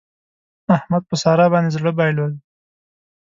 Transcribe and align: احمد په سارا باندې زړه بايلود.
احمد 0.75 1.03
په 1.09 1.15
سارا 1.23 1.45
باندې 1.53 1.73
زړه 1.75 1.91
بايلود. 1.97 2.33